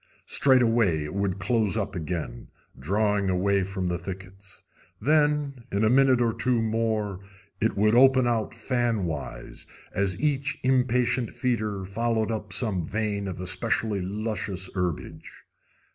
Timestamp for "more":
6.59-7.19